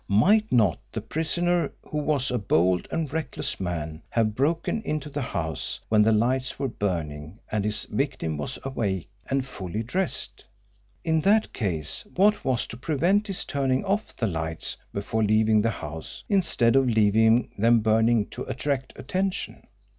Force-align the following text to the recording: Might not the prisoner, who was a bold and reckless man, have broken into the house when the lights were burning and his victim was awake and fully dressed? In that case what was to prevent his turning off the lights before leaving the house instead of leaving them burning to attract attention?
Might 0.07 0.51
not 0.51 0.79
the 0.91 0.99
prisoner, 1.01 1.71
who 1.83 1.99
was 1.99 2.31
a 2.31 2.39
bold 2.39 2.87
and 2.89 3.13
reckless 3.13 3.59
man, 3.59 4.01
have 4.09 4.33
broken 4.33 4.81
into 4.81 5.11
the 5.11 5.21
house 5.21 5.79
when 5.89 6.01
the 6.01 6.11
lights 6.11 6.57
were 6.57 6.67
burning 6.69 7.37
and 7.51 7.63
his 7.63 7.85
victim 7.85 8.35
was 8.35 8.57
awake 8.63 9.09
and 9.29 9.45
fully 9.45 9.83
dressed? 9.83 10.43
In 11.03 11.21
that 11.21 11.53
case 11.53 12.03
what 12.15 12.43
was 12.43 12.65
to 12.65 12.77
prevent 12.77 13.27
his 13.27 13.45
turning 13.45 13.85
off 13.85 14.15
the 14.17 14.25
lights 14.25 14.75
before 14.91 15.21
leaving 15.23 15.61
the 15.61 15.69
house 15.69 16.23
instead 16.27 16.75
of 16.75 16.87
leaving 16.89 17.51
them 17.55 17.81
burning 17.81 18.25
to 18.29 18.41
attract 18.45 18.93
attention? 18.95 19.67